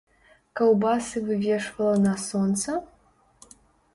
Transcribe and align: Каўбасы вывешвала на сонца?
Каўбасы 0.59 1.21
вывешвала 1.27 1.95
на 2.07 2.13
сонца? 2.23 2.79